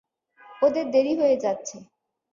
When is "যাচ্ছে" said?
1.37-1.77